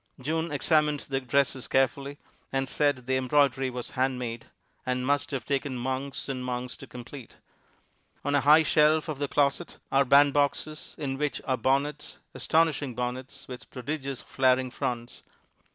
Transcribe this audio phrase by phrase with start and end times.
[0.19, 2.17] June examined the dresses carefully,
[2.51, 4.47] and said the embroidery was handmade,
[4.83, 7.37] and must have taken months and months to complete.
[8.25, 13.47] On a high shelf of the closet are bandboxes, in which are bonnets, astonishing bonnets,
[13.47, 15.21] with prodigious flaring fronts.